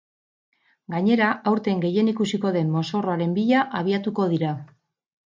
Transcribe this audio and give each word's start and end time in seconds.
Gainera 0.93 1.25
aurten 1.51 1.83
gehien 1.83 2.09
ikusiko 2.13 2.51
den 2.55 2.71
mozorroaren 2.77 3.35
bila 3.35 3.61
abiatuko 3.81 4.27
dira. 4.33 4.55